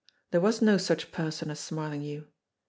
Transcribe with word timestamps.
There 0.31 0.41
was 0.41 0.63
no 0.63 0.79
such 0.79 1.11
person 1.11 1.51
as 1.51 1.59
Smarlinghue. 1.59 2.25